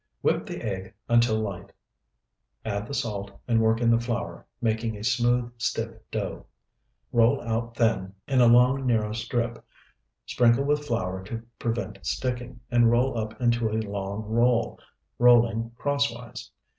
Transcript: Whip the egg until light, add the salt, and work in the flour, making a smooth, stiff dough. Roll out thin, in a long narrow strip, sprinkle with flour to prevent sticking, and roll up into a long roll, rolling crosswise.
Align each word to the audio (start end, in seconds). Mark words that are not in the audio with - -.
Whip 0.23 0.47
the 0.47 0.63
egg 0.65 0.95
until 1.07 1.35
light, 1.35 1.71
add 2.65 2.87
the 2.87 2.93
salt, 2.95 3.39
and 3.47 3.61
work 3.61 3.81
in 3.81 3.91
the 3.91 3.99
flour, 3.99 4.47
making 4.59 4.97
a 4.97 5.03
smooth, 5.03 5.51
stiff 5.59 5.91
dough. 6.09 6.47
Roll 7.11 7.39
out 7.43 7.77
thin, 7.77 8.15
in 8.27 8.41
a 8.41 8.47
long 8.47 8.87
narrow 8.87 9.13
strip, 9.13 9.63
sprinkle 10.25 10.63
with 10.63 10.87
flour 10.87 11.21
to 11.25 11.43
prevent 11.59 12.03
sticking, 12.03 12.59
and 12.71 12.89
roll 12.89 13.15
up 13.15 13.39
into 13.39 13.69
a 13.69 13.77
long 13.79 14.23
roll, 14.23 14.79
rolling 15.19 15.69
crosswise. 15.77 16.49